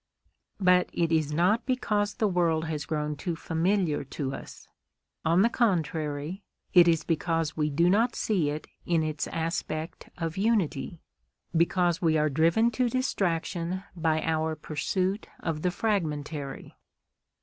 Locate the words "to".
4.05-4.33, 12.71-12.89